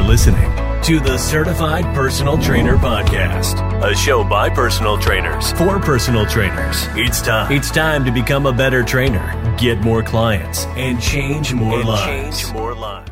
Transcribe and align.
are 0.00 0.06
listening 0.06 0.50
to 0.82 0.98
the 0.98 1.18
Certified 1.18 1.84
Personal 1.94 2.38
Trainer 2.38 2.76
Podcast, 2.76 3.60
a 3.84 3.94
show 3.94 4.24
by 4.24 4.48
personal 4.48 4.98
trainers 4.98 5.52
for 5.52 5.78
personal 5.78 6.24
trainers. 6.24 6.86
It's 6.92 7.20
time. 7.20 7.52
It's 7.52 7.70
time 7.70 8.04
to 8.06 8.10
become 8.10 8.46
a 8.46 8.52
better 8.52 8.82
trainer, 8.82 9.54
get 9.58 9.80
more 9.80 10.02
clients, 10.02 10.64
and 10.76 11.00
change 11.02 11.52
more 11.52 11.80
and 11.80 11.88
lives. 11.88 12.40
Change 12.40 12.54
more 12.54 12.74
lives. 12.74 13.10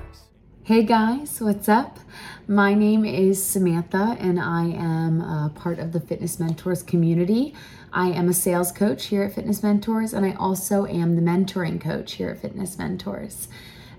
Hey 0.63 0.83
guys, 0.83 1.41
what's 1.41 1.69
up? 1.69 1.99
My 2.47 2.73
name 2.73 3.05
is 3.05 3.45
Samantha, 3.45 4.17
and 4.19 4.41
I 4.41 4.65
am 4.69 5.21
a 5.21 5.53
part 5.55 5.79
of 5.79 5.93
the 5.93 6.01
Fitness 6.01 6.41
Mentors 6.41 6.83
community. 6.83 7.55
I 7.93 8.09
am 8.09 8.29
a 8.29 8.35
sales 8.35 8.73
coach 8.73 9.07
here 9.07 9.25
at 9.25 9.35
Fitness 9.35 9.63
Mentors, 9.63 10.15
and 10.15 10.25
I 10.25 10.33
also 10.35 10.87
am 10.87 11.17
the 11.17 11.23
mentoring 11.23 11.81
coach 11.81 12.13
here 12.13 12.31
at 12.31 12.39
Fitness 12.39 12.79
Mentors. 12.79 13.49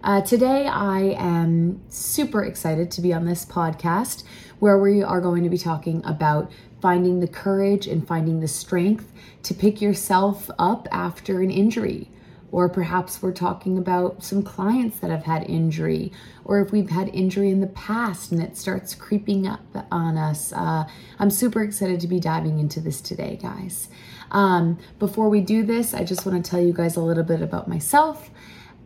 Uh, 0.02 0.22
today, 0.22 0.66
I 0.66 1.14
am 1.18 1.82
super 1.90 2.42
excited 2.42 2.90
to 2.92 3.02
be 3.02 3.14
on 3.14 3.26
this 3.26 3.46
podcast 3.46 4.24
where 4.60 4.78
we 4.80 5.04
are 5.04 5.20
going 5.20 5.44
to 5.44 5.50
be 5.50 5.58
talking 5.58 6.02
about 6.06 6.50
finding 6.82 7.20
the 7.20 7.28
courage 7.28 7.86
and 7.86 8.08
finding 8.08 8.40
the 8.40 8.48
strength 8.48 9.12
to 9.44 9.54
pick 9.54 9.82
yourself 9.82 10.50
up 10.58 10.88
after 10.90 11.42
an 11.42 11.52
injury. 11.52 12.10
Or 12.50 12.70
perhaps 12.70 13.22
we're 13.22 13.34
talking 13.34 13.78
about 13.78 14.24
some 14.24 14.42
clients 14.42 15.00
that 15.00 15.12
have 15.12 15.24
had 15.24 15.44
injury, 15.44 16.14
or 16.46 16.62
if 16.62 16.72
we've 16.72 16.90
had 16.90 17.10
injury 17.10 17.50
in 17.50 17.60
the 17.60 17.68
past 17.68 18.32
and 18.32 18.42
it 18.42 18.56
starts 18.56 18.96
creeping 18.96 19.48
up 19.48 19.86
on 19.92 20.18
us. 20.18 20.54
Uh, 20.54 20.86
I'm 21.20 21.30
super 21.30 21.62
excited 21.62 22.00
to 22.00 22.08
be 22.08 22.22
diving 22.22 22.58
into 22.60 22.80
this 22.80 23.02
today, 23.02 23.38
guys. 23.40 23.90
Um, 24.32 24.80
before 24.98 25.28
we 25.28 25.42
do 25.42 25.64
this, 25.64 25.94
I 25.94 26.06
just 26.06 26.26
want 26.26 26.44
to 26.44 26.50
tell 26.50 26.62
you 26.62 26.72
guys 26.72 26.96
a 26.96 27.02
little 27.02 27.24
bit 27.24 27.42
about 27.42 27.68
myself. 27.68 28.30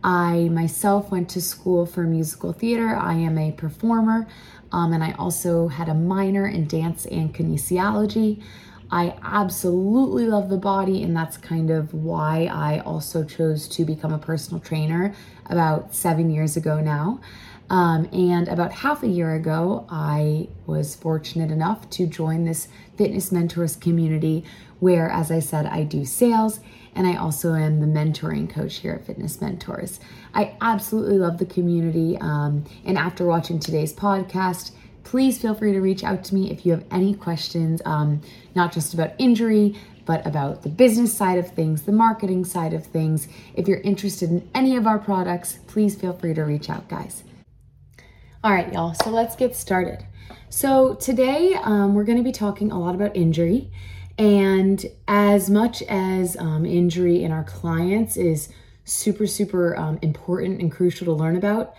I 0.04 0.50
myself 0.50 1.12
went 1.12 1.30
to 1.30 1.42
school 1.42 1.86
for 1.86 2.04
musical 2.04 2.52
theater. 2.52 2.96
I 2.96 3.14
am 3.14 3.38
a 3.38 3.52
performer, 3.52 4.28
um, 4.72 4.92
and 4.92 5.04
I 5.04 5.14
also 5.14 5.70
had 5.70 5.88
a 5.88 5.94
minor 5.94 6.48
in 6.48 6.68
dance 6.68 7.06
and 7.06 7.34
kinesiology. 7.34 8.44
I 8.92 9.16
absolutely 9.24 10.28
love 10.28 10.50
the 10.50 10.58
body, 10.58 11.02
and 11.04 11.16
that's 11.16 11.38
kind 11.38 11.72
of 11.72 11.94
why 11.94 12.46
I 12.52 12.80
also 12.80 13.24
chose 13.24 13.68
to 13.70 13.86
become 13.86 14.14
a 14.14 14.20
personal 14.20 14.60
trainer 14.60 15.16
about 15.48 15.96
seven 15.96 16.30
years 16.30 16.58
ago 16.58 16.80
now. 16.80 17.20
Um, 17.70 18.08
and 18.12 18.48
about 18.50 18.72
half 18.72 19.02
a 19.04 19.08
year 19.08 19.34
ago, 19.34 19.88
I 19.90 20.50
was 20.68 20.96
fortunate 20.96 21.50
enough 21.50 21.90
to 21.92 22.06
join 22.06 22.44
this 22.44 22.68
fitness 22.98 23.32
mentors 23.32 23.76
community 23.76 24.44
where, 24.80 25.10
as 25.10 25.32
I 25.32 25.40
said, 25.40 25.66
I 25.66 25.84
do 25.84 26.06
sales 26.06 26.60
and 26.96 27.08
I 27.08 27.16
also 27.16 27.54
am 27.54 27.80
the 27.80 27.88
mentoring 27.88 28.50
coach 28.50 28.78
here 28.78 28.94
at 28.94 29.06
Fitness 29.06 29.42
Mentors. 29.42 30.00
I 30.34 30.56
absolutely 30.62 31.18
love 31.18 31.38
the 31.38 31.46
community. 31.46 32.18
Um, 32.20 32.66
and 32.86 32.98
after 32.98 33.26
watching 33.26 33.60
today's 33.60 33.94
podcast, 33.94 34.72
please 35.04 35.42
feel 35.42 35.54
free 35.54 35.74
to 35.74 35.80
reach 35.80 36.04
out 36.04 36.24
to 36.26 36.36
me 36.36 36.52
if 36.52 36.66
you 36.66 36.72
have 36.72 36.86
any 36.92 37.14
questions, 37.14 37.82
um, 37.86 38.22
not 38.56 38.72
just 38.72 38.94
about 38.94 39.12
injury, 39.18 39.76
but 40.06 40.26
about 40.26 40.64
the 40.64 40.70
business 40.70 41.16
side 41.16 41.40
of 41.40 41.52
things, 41.52 41.84
the 41.84 41.92
marketing 41.92 42.46
side 42.46 42.74
of 42.74 42.86
things. 42.86 43.28
If 43.56 43.68
you're 43.68 43.82
interested 43.82 44.30
in 44.30 44.50
any 44.54 44.76
of 44.76 44.86
our 44.88 45.00
products, 45.00 45.60
please 45.68 45.96
feel 45.96 46.14
free 46.14 46.34
to 46.34 46.44
reach 46.44 46.70
out, 46.70 46.88
guys. 46.90 47.24
All 48.44 48.52
right, 48.52 48.72
y'all, 48.74 48.94
so 48.94 49.10
let's 49.10 49.36
get 49.36 49.56
started. 49.56 50.06
So, 50.50 50.96
today 50.96 51.54
um, 51.64 51.96
we're 51.96 52.04
going 52.04 52.18
to 52.18 52.24
be 52.24 52.32
talking 52.32 52.72
a 52.72 52.80
lot 52.80 52.94
about 52.94 53.16
injury. 53.16 53.72
And 54.18 54.86
as 55.08 55.50
much 55.50 55.82
as 55.84 56.38
um, 56.38 56.66
injury 56.66 57.24
in 57.24 57.32
our 57.32 57.44
clients 57.44 58.16
is 58.18 58.50
super, 58.86 59.26
super 59.26 59.76
um, 59.78 59.98
important 60.02 60.62
and 60.62 60.72
crucial 60.72 61.06
to 61.06 61.14
learn 61.14 61.36
about, 61.36 61.74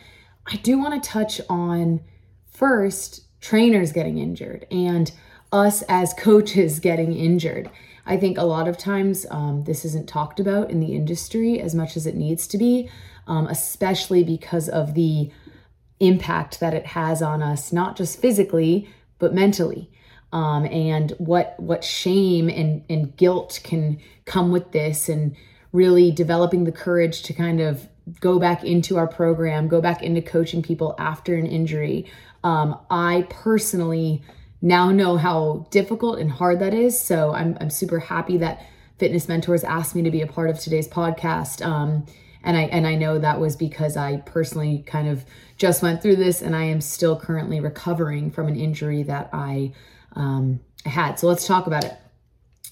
I 0.47 0.57
do 0.57 0.79
want 0.79 1.03
to 1.03 1.09
touch 1.09 1.41
on 1.49 2.01
first 2.47 3.23
trainers 3.41 3.93
getting 3.93 4.19
injured 4.19 4.67
and 4.71 5.11
us 5.53 5.83
as 5.83 6.13
coaches 6.15 6.81
getting 6.81 7.15
injured. 7.15 7.71
I 8.07 8.17
think 8.17 8.37
a 8.37 8.45
lot 8.45 8.69
of 8.69 8.77
times 8.77 9.25
um, 9.31 9.65
this 9.65 9.85
isn't 9.85 10.09
talked 10.09 10.41
about 10.41 10.71
in 10.71 10.81
the 10.81 10.95
industry 10.95 11.61
as 11.61 11.75
much 11.75 11.97
as 11.97 12.07
it 12.07 12.17
needs 12.17 12.47
to 12.49 12.59
be, 12.59 12.91
um, 13.27 13.47
especially 13.47 14.25
because 14.25 14.69
of 14.69 14.95
the 14.95 15.31
impact 16.01 16.61
that 16.61 16.75
it 16.75 16.87
has 16.87 17.23
on 17.23 17.43
us, 17.43 17.73
not 17.73 17.97
just 17.97 18.21
physically, 18.21 18.89
but 19.19 19.33
mentally 19.33 19.91
um, 20.35 20.67
and 20.67 21.13
what 21.13 21.55
what 21.59 21.85
shame 21.85 22.51
and, 22.51 22.85
and 22.91 23.17
guilt 23.17 23.61
can 23.63 23.99
come 24.27 24.51
with 24.51 24.73
this 24.73 25.09
and 25.09 25.35
really 25.73 26.11
developing 26.11 26.65
the 26.65 26.73
courage 26.73 27.23
to 27.23 27.33
kind 27.33 27.61
of 27.61 27.89
go 28.21 28.39
back 28.39 28.65
into 28.65 28.99
our 28.99 29.07
program 29.07 29.69
go 29.69 29.81
back 29.81 30.03
into 30.03 30.21
coaching 30.21 30.61
people 30.61 30.95
after 30.99 31.37
an 31.37 31.47
injury. 31.47 32.11
Um, 32.43 32.79
i 32.91 33.27
personally 33.31 34.23
now 34.61 34.91
know 34.91 35.17
how 35.17 35.67
difficult 35.71 36.19
and 36.19 36.31
hard 36.31 36.59
that 36.59 36.75
is. 36.75 37.01
So 37.01 37.33
i'm, 37.33 37.57
I'm 37.61 37.71
super 37.71 38.01
happy 38.01 38.37
that 38.39 38.67
fitness 38.99 39.29
mentors 39.29 39.63
asked 39.63 39.95
me 39.95 40.03
to 40.03 40.11
be 40.11 40.21
a 40.21 40.27
part 40.27 40.51
of 40.51 40.59
today's 40.59 40.89
podcast. 40.89 41.65
Um, 41.65 42.07
and 42.43 42.57
i 42.59 42.63
and 42.65 42.87
i 42.87 42.95
know 42.95 43.19
that 43.19 43.41
was 43.41 43.57
because 43.57 43.97
i 43.97 44.19
personally 44.27 44.85
kind 44.87 45.09
of 45.09 45.25
just 45.57 45.81
went 45.81 46.03
through 46.03 46.17
this 46.17 46.43
and 46.43 46.55
i 46.55 46.65
am 46.65 46.81
still 46.81 47.19
currently 47.19 47.59
recovering 47.59 48.31
from 48.31 48.49
an 48.49 48.57
injury 48.57 49.03
that 49.03 49.31
i 49.33 49.73
um, 50.15 50.61
I 50.87 50.91
had. 50.91 51.19
So 51.19 51.29
let's 51.29 51.47
talk 51.47 51.67
about 51.67 51.85
it. 51.85 51.97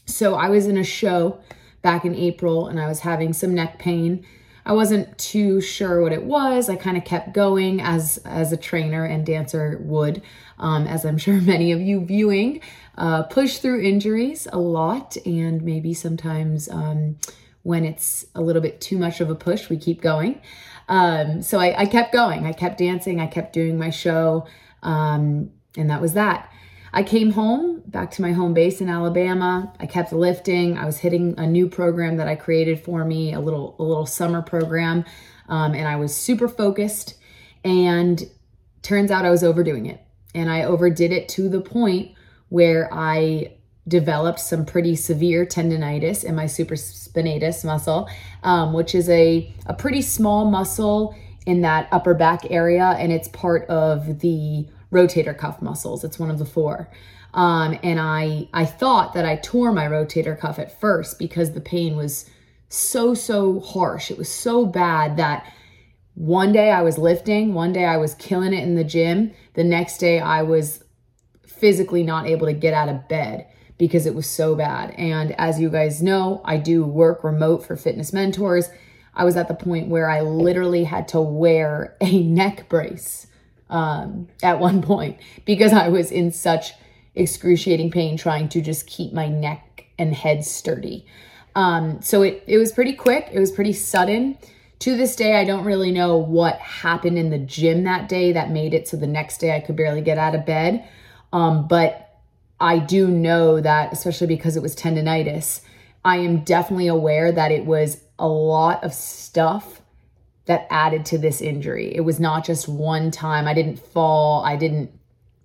So 0.07 0.35
I 0.35 0.49
was 0.49 0.67
in 0.67 0.77
a 0.77 0.85
show 0.85 1.41
back 1.83 2.05
in 2.05 2.15
April 2.15 2.69
and 2.69 2.81
I 2.81 2.87
was 2.87 3.01
having 3.01 3.33
some 3.33 3.55
neck 3.55 3.79
pain. 3.79 4.25
I 4.65 4.75
wasn't 4.75 5.19
too 5.19 5.61
sure 5.61 6.01
what 6.01 6.13
it 6.13 6.25
was. 6.25 6.69
I 6.69 6.77
kind 6.77 6.97
of 6.97 7.05
kept 7.05 7.33
going 7.33 7.81
as 7.81 8.19
as 8.25 8.53
a 8.53 8.57
trainer 8.57 9.05
and 9.05 9.27
dancer 9.27 9.79
would, 9.83 10.23
um, 10.59 10.87
as 10.87 11.05
I'm 11.05 11.19
sure 11.19 11.41
many 11.41 11.73
of 11.73 11.81
you 11.81 12.05
viewing 12.05 12.61
uh, 12.97 13.25
push 13.25 13.59
through 13.59 13.83
injuries 13.83 14.47
a 14.53 14.59
lot, 14.59 15.17
and 15.25 15.63
maybe 15.63 15.95
sometimes 15.95 16.69
um, 16.69 17.17
when 17.63 17.85
it's 17.85 18.27
a 18.35 18.41
little 18.41 18.63
bit 18.63 18.81
too 18.81 18.99
much 18.99 19.21
of 19.21 19.31
a 19.31 19.35
push, 19.35 19.69
we 19.69 19.77
keep 19.77 20.01
going. 20.01 20.41
Um, 20.89 21.43
so 21.43 21.59
I, 21.59 21.83
I, 21.83 21.87
kept 21.87 22.13
going. 22.13 22.45
I 22.45 22.53
kept 22.53 22.79
dancing. 22.79 23.21
I 23.21 23.27
kept 23.27 23.53
doing 23.53 23.79
my 23.79 23.91
show, 23.91 24.47
um, 24.83 25.51
and 25.77 25.89
that 25.89 26.01
was 26.01 26.15
that. 26.15 26.52
I 26.93 27.03
came 27.03 27.33
home 27.33 27.83
back 27.87 28.11
to 28.13 28.23
my 28.23 28.33
home 28.33 28.53
base 28.53 28.81
in 28.81 28.89
Alabama. 28.89 29.73
I 29.81 29.87
kept 29.87 30.13
lifting. 30.13 30.77
I 30.77 30.85
was 30.85 30.99
hitting 30.99 31.35
a 31.39 31.47
new 31.47 31.69
program 31.69 32.19
that 32.19 32.29
I 32.29 32.35
created 32.35 32.81
for 32.81 33.05
me, 33.05 33.33
a 33.33 33.41
little 33.41 33.77
a 33.79 33.83
little 33.83 34.07
summer 34.07 34.43
program, 34.43 35.05
um, 35.49 35.75
and 35.75 35.89
I 35.89 35.97
was 35.97 36.15
super 36.15 36.49
focused. 36.49 37.15
And 37.65 38.23
turns 38.83 39.11
out 39.11 39.25
I 39.25 39.31
was 39.31 39.45
overdoing 39.45 39.87
it, 39.87 40.05
and 40.35 40.51
I 40.51 40.65
overdid 40.65 41.13
it 41.13 41.29
to 41.31 41.49
the 41.49 41.61
point 41.61 42.13
where 42.49 42.93
I 42.93 43.55
developed 43.89 44.41
some 44.41 44.65
pretty 44.65 44.95
severe 44.95 45.47
tendonitis 45.47 46.25
in 46.25 46.35
my 46.35 46.45
supraspinatus 46.45 47.65
muscle, 47.65 48.09
um, 48.43 48.75
which 48.75 48.95
is 48.95 49.09
a 49.09 49.51
a 49.67 49.73
pretty 49.73 50.03
small 50.03 50.51
muscle 50.51 51.17
in 51.47 51.63
that 51.63 51.89
upper 51.91 52.15
back 52.15 52.51
area, 52.51 52.95
and 52.99 53.13
it's 53.13 53.29
part 53.29 53.67
of 53.69 54.21
the 54.21 54.67
rotator 54.93 55.37
cuff 55.37 55.61
muscles. 55.61 56.05
It's 56.05 56.19
one 56.19 56.31
of 56.31 56.39
the 56.39 56.45
four. 56.45 56.91
Um, 57.35 57.79
and 57.83 57.99
I 57.99 58.49
I 58.53 58.67
thought 58.67 59.15
that 59.15 59.25
I 59.25 59.37
tore 59.37 59.73
my 59.73 59.87
rotator 59.87 60.39
cuff 60.39 60.59
at 60.59 60.79
first 60.79 61.19
because 61.19 61.53
the 61.53 61.61
pain 61.61 61.97
was 61.97 62.29
so 62.69 63.15
so 63.15 63.61
harsh. 63.61 64.11
It 64.11 64.19
was 64.19 64.29
so 64.29 64.67
bad 64.67 65.17
that 65.17 65.51
one 66.15 66.53
day 66.53 66.71
I 66.71 66.83
was 66.83 66.99
lifting, 66.99 67.55
one 67.55 67.73
day 67.73 67.87
I 67.87 67.97
was 67.97 68.15
killing 68.15 68.53
it 68.53 68.63
in 68.63 68.75
the 68.75 68.85
gym, 68.85 69.33
the 69.55 69.65
next 69.65 69.97
day 69.99 70.21
I 70.21 70.43
was 70.43 70.85
physically 71.47 72.03
not 72.03 72.27
able 72.27 72.47
to 72.47 72.53
get 72.53 72.75
out 72.75 72.91
of 72.91 73.09
bed 73.09 73.47
because 73.79 74.05
it 74.05 74.15
was 74.15 74.29
so 74.29 74.55
bad. 74.55 74.91
And 74.99 75.33
as 75.41 75.59
you 75.59 75.71
guys 75.71 76.03
know, 76.03 76.43
I 76.45 76.59
do 76.59 76.85
work 76.85 77.25
remote 77.25 77.65
for 77.65 77.77
fitness 77.77 78.13
mentors. 78.13 78.69
I 79.15 79.25
was 79.25 79.37
at 79.37 79.49
the 79.49 79.55
point 79.55 79.89
where 79.89 80.09
I 80.09 80.21
literally 80.21 80.85
had 80.85 81.09
to 81.09 81.21
wear 81.21 81.97
a 82.01 82.23
neck 82.23 82.69
brace 82.69 83.27
um, 83.73 84.29
at 84.43 84.61
one 84.61 84.83
point 84.83 85.19
because 85.45 85.73
I 85.73 85.89
was 85.89 86.13
in 86.13 86.31
such 86.31 86.75
excruciating 87.15 87.91
pain 87.91 88.17
trying 88.17 88.49
to 88.51 88.61
just 88.61 88.87
keep 88.87 89.13
my 89.13 89.27
neck 89.27 89.87
and 89.99 90.15
head 90.15 90.45
sturdy. 90.45 91.07
Um, 91.55 92.01
so 92.01 92.23
it, 92.23 92.45
it 92.47 92.59
was 92.59 92.71
pretty 92.71 92.93
quick, 92.93 93.29
it 93.33 93.41
was 93.41 93.51
pretty 93.51 93.73
sudden. 93.73 94.39
To 94.81 94.97
this 94.97 95.15
day, 95.15 95.37
I 95.37 95.45
don't 95.45 95.65
really 95.65 95.93
know 95.93 96.17
what 96.17 96.57
happened 96.57 97.17
in 97.17 97.31
the 97.31 97.39
gym 97.39 97.85
that 97.85 98.09
day 98.09 98.33
that 98.33 98.51
made 98.51 98.75
it 98.75 98.89
so 98.89 98.97
the 98.97 99.07
next 99.07 99.39
day 99.39 99.55
I 99.55 99.61
could 99.61 99.77
barely 99.77 100.01
get 100.01 100.19
out 100.19 100.35
of 100.35 100.45
bed. 100.45 100.89
Um, 101.33 101.69
but 101.69 102.21
I 102.59 102.79
do 102.79 103.07
know 103.07 103.61
that, 103.61 103.93
especially 103.93 104.27
because 104.27 104.57
it 104.57 104.63
was 104.63 104.75
tendonitis, 104.75 105.61
I 106.05 106.17
am 106.17 106.43
definitely 106.43 106.89
aware 106.89 107.31
that 107.31 107.53
it 107.53 107.65
was 107.65 108.03
a 108.19 108.27
lot 108.27 108.83
of 108.83 108.93
stuff 108.93 109.82
that 110.47 110.67
added 110.71 111.07
to 111.07 111.19
this 111.19 111.41
injury. 111.41 111.95
It 111.95 112.01
was 112.01 112.19
not 112.19 112.45
just 112.45 112.69
one 112.69 113.11
time. 113.11 113.47
I 113.47 113.55
didn't 113.55 113.79
fall. 113.79 114.45
I 114.45 114.57
didn't 114.57 114.91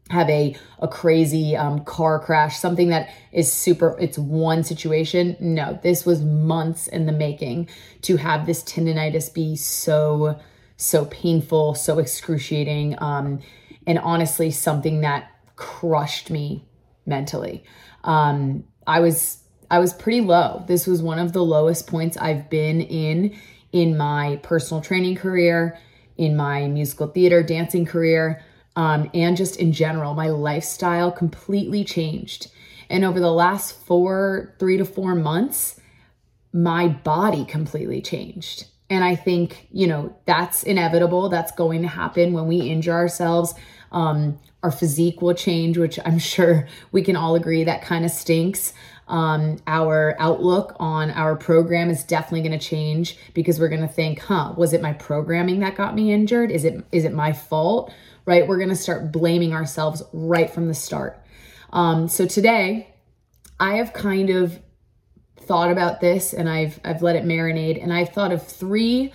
have 0.09 0.29
a 0.29 0.55
a 0.79 0.87
crazy 0.87 1.55
um, 1.55 1.83
car 1.83 2.19
crash, 2.19 2.57
something 2.57 2.89
that 2.89 3.09
is 3.31 3.51
super. 3.51 3.95
It's 3.99 4.17
one 4.17 4.63
situation. 4.63 5.35
No, 5.39 5.79
this 5.83 6.05
was 6.05 6.21
months 6.23 6.87
in 6.87 7.05
the 7.05 7.11
making 7.11 7.69
to 8.03 8.17
have 8.17 8.45
this 8.45 8.63
tendonitis 8.63 9.33
be 9.33 9.55
so 9.55 10.39
so 10.77 11.05
painful, 11.05 11.75
so 11.75 11.99
excruciating. 11.99 12.95
Um, 12.99 13.39
and 13.85 13.99
honestly, 13.99 14.51
something 14.51 15.01
that 15.01 15.31
crushed 15.55 16.29
me 16.29 16.65
mentally. 17.05 17.63
Um, 18.03 18.63
I 18.85 18.99
was 19.01 19.39
I 19.69 19.79
was 19.79 19.93
pretty 19.93 20.21
low. 20.21 20.63
This 20.67 20.87
was 20.87 21.01
one 21.01 21.19
of 21.19 21.33
the 21.33 21.43
lowest 21.43 21.87
points 21.87 22.15
I've 22.15 22.49
been 22.49 22.81
in 22.81 23.37
in 23.71 23.97
my 23.97 24.39
personal 24.43 24.81
training 24.81 25.15
career, 25.15 25.77
in 26.17 26.35
my 26.35 26.67
musical 26.67 27.07
theater 27.07 27.43
dancing 27.43 27.85
career, 27.85 28.43
um, 28.75 29.09
and 29.13 29.35
just 29.37 29.57
in 29.57 29.71
general. 29.71 30.13
My 30.13 30.29
lifestyle 30.29 31.11
completely 31.11 31.83
changed. 31.83 32.51
And 32.89 33.03
over 33.03 33.19
the 33.19 33.31
last 33.31 33.73
four, 33.85 34.55
three 34.59 34.77
to 34.77 34.85
four 34.85 35.15
months, 35.15 35.79
my 36.53 36.87
body 36.87 37.45
completely 37.45 38.01
changed. 38.01 38.67
And 38.89 39.03
I 39.03 39.15
think, 39.15 39.67
you 39.71 39.87
know, 39.87 40.15
that's 40.25 40.63
inevitable. 40.63 41.27
That's 41.27 41.51
going 41.51 41.81
to 41.81 41.87
happen 41.89 42.33
when 42.33 42.47
we 42.47 42.61
injure 42.61 42.93
ourselves. 42.93 43.53
Um, 43.91 44.39
our 44.63 44.71
physique 44.71 45.21
will 45.21 45.33
change, 45.33 45.77
which 45.77 45.99
I'm 46.05 46.19
sure 46.35 46.67
we 46.91 47.01
can 47.01 47.15
all 47.15 47.35
agree 47.35 47.63
that 47.63 47.81
kind 47.81 48.05
of 48.05 48.11
stinks. 48.11 48.73
Um, 49.07 49.57
our 49.67 50.15
outlook 50.19 50.75
on 50.79 51.11
our 51.11 51.35
program 51.37 51.89
is 51.89 52.03
definitely 52.03 52.41
going 52.47 52.59
to 52.59 52.65
change 52.65 53.17
because 53.33 53.59
we're 53.59 53.69
going 53.69 53.81
to 53.81 53.87
think, 53.87 54.19
huh, 54.19 54.53
was 54.57 54.73
it 54.73 54.81
my 54.81 54.93
programming 54.93 55.59
that 55.61 55.75
got 55.75 55.95
me 55.95 56.11
injured? 56.11 56.51
Is 56.51 56.65
it 56.65 56.83
is 56.91 57.05
it 57.05 57.13
my 57.13 57.31
fault? 57.31 57.93
Right? 58.25 58.45
We're 58.45 58.57
going 58.57 58.69
to 58.69 58.75
start 58.75 59.11
blaming 59.13 59.53
ourselves 59.53 60.03
right 60.11 60.49
from 60.49 60.67
the 60.67 60.73
start. 60.73 61.23
Um, 61.71 62.09
so 62.09 62.25
today, 62.25 62.93
I 63.59 63.77
have 63.77 63.93
kind 63.93 64.29
of 64.29 64.59
thought 65.39 65.71
about 65.71 66.01
this 66.01 66.33
and 66.33 66.49
I've 66.49 66.79
I've 66.83 67.01
let 67.01 67.15
it 67.15 67.23
marinate 67.23 67.81
and 67.81 67.93
I've 67.93 68.09
thought 68.09 68.33
of 68.33 68.45
three 68.45 69.13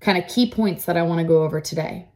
kind 0.00 0.16
of 0.16 0.28
key 0.28 0.48
points 0.50 0.84
that 0.84 0.96
I 0.96 1.02
want 1.02 1.20
to 1.20 1.26
go 1.26 1.42
over 1.42 1.60
today. 1.60 2.06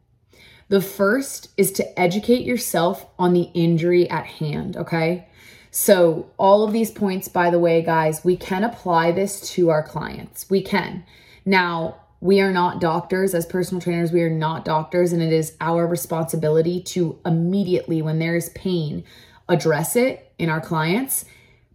The 0.69 0.81
first 0.81 1.49
is 1.57 1.71
to 1.73 1.99
educate 1.99 2.45
yourself 2.45 3.05
on 3.17 3.33
the 3.33 3.49
injury 3.53 4.09
at 4.09 4.25
hand, 4.25 4.77
okay? 4.77 5.27
So, 5.71 6.31
all 6.37 6.63
of 6.63 6.73
these 6.73 6.91
points, 6.91 7.27
by 7.27 7.49
the 7.49 7.59
way, 7.59 7.81
guys, 7.81 8.23
we 8.23 8.37
can 8.37 8.63
apply 8.63 9.11
this 9.11 9.41
to 9.51 9.69
our 9.69 9.83
clients. 9.83 10.49
We 10.49 10.61
can. 10.61 11.03
Now, 11.45 11.97
we 12.21 12.41
are 12.41 12.51
not 12.51 12.81
doctors 12.81 13.33
as 13.33 13.45
personal 13.45 13.81
trainers, 13.81 14.11
we 14.11 14.21
are 14.21 14.29
not 14.29 14.65
doctors, 14.65 15.11
and 15.11 15.21
it 15.21 15.31
is 15.33 15.55
our 15.61 15.87
responsibility 15.87 16.81
to 16.81 17.19
immediately, 17.25 18.01
when 18.01 18.19
there 18.19 18.35
is 18.35 18.49
pain, 18.49 19.03
address 19.47 19.95
it 19.95 20.31
in 20.37 20.49
our 20.49 20.61
clients 20.61 21.25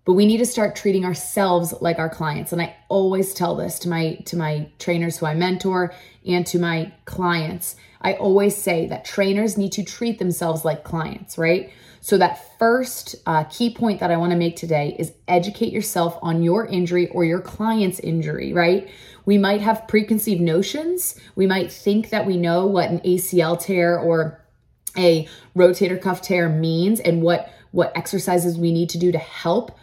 but 0.04 0.12
we 0.12 0.26
need 0.26 0.38
to 0.38 0.46
start 0.46 0.76
treating 0.76 1.04
ourselves 1.04 1.74
like 1.80 1.98
our 1.98 2.08
clients. 2.08 2.52
And 2.52 2.60
i 2.60 2.76
always 2.88 3.34
tell 3.34 3.54
this 3.54 3.78
to 3.80 3.88
my 3.88 4.14
to 4.26 4.36
my 4.36 4.68
trainers 4.78 5.18
who 5.18 5.26
i 5.26 5.34
mentor 5.34 5.94
and 6.26 6.46
to 6.46 6.58
my 6.58 6.92
clients. 7.04 7.76
I 8.00 8.14
always 8.14 8.54
say 8.54 8.86
that 8.88 9.04
trainers 9.04 9.56
need 9.56 9.72
to 9.72 9.82
treat 9.82 10.18
themselves 10.18 10.64
like 10.64 10.84
clients 10.84 11.38
right? 11.38 11.72
So 12.00 12.18
that 12.18 12.58
first 12.58 13.14
uh, 13.24 13.44
key 13.44 13.74
point 13.74 14.00
that 14.00 14.10
i 14.10 14.16
want 14.16 14.32
to 14.32 14.38
make 14.38 14.56
today 14.56 14.94
is 14.98 15.12
educate 15.26 15.72
yourself 15.72 16.18
on 16.20 16.42
your 16.42 16.66
injury 16.66 17.08
or 17.08 17.24
your 17.24 17.40
client's 17.40 17.98
injury 18.00 18.52
right? 18.52 18.90
We 19.26 19.38
might 19.38 19.62
have 19.62 19.88
preconceived 19.88 20.42
notions. 20.42 21.18
We 21.34 21.46
might 21.46 21.72
think 21.72 22.10
that 22.10 22.26
we 22.26 22.36
know 22.36 22.66
what 22.66 22.90
an 22.90 23.00
acl 23.00 23.58
tear 23.58 23.98
or 23.98 24.40
a 24.96 25.26
rotator 25.56 26.00
cuff 26.00 26.20
tear 26.20 26.48
means 26.48 27.00
and 27.00 27.22
what 27.22 27.50
what 27.72 27.96
exercises 27.96 28.56
we 28.56 28.70
need 28.70 28.88
to 28.90 28.98
do 28.98 29.10
to 29.10 29.18
help 29.18 29.76